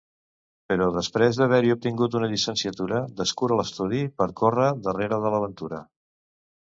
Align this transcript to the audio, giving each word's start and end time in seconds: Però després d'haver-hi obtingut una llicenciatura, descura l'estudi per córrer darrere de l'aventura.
Però 0.71 0.85
després 0.95 1.39
d'haver-hi 1.41 1.73
obtingut 1.73 2.17
una 2.19 2.29
llicenciatura, 2.31 3.03
descura 3.21 3.59
l'estudi 3.61 4.01
per 4.23 4.29
córrer 4.43 4.67
darrere 4.89 5.21
de 5.27 5.33
l'aventura. 5.35 5.83